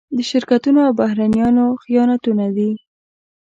د 0.17 0.19
شرکتونو 0.29 0.79
او 0.87 0.91
بهرنيانو 0.99 1.65
خیانتونه 1.83 2.45
دي. 2.55 2.71